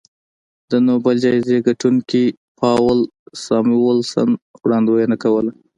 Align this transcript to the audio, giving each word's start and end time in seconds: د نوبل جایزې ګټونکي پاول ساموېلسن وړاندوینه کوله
د 0.71 0.73
نوبل 0.87 1.15
جایزې 1.23 1.57
ګټونکي 1.67 2.23
پاول 2.59 2.99
ساموېلسن 3.45 4.29
وړاندوینه 4.63 5.15
کوله 5.23 5.51